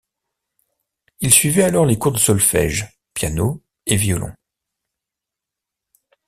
Il 1.19 1.31
suivit 1.31 1.61
alors 1.61 1.85
les 1.85 1.99
cours 1.99 2.11
de 2.13 2.17
solfège, 2.17 2.87
piano 3.13 3.61
et 3.85 3.97
violon. 3.97 4.33